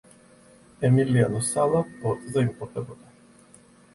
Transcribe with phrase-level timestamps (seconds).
[0.89, 3.13] ემილიანო სალა ბორტზე იმყოფებოდა.